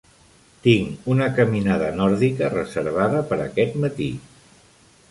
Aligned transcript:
Tinc 0.67 1.09
una 1.15 1.27
caminada 1.39 1.91
nòrdica 2.01 2.51
reservada 2.55 3.21
per 3.31 3.39
a 3.41 3.47
aquest 3.47 3.79
matí. 3.87 4.11